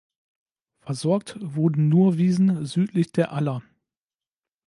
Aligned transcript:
Versorgt 0.79 1.35
wurden 1.39 1.87
nur 1.87 2.17
Wiesen 2.17 2.65
südlich 2.65 3.11
der 3.11 3.31
Aller. 3.33 3.61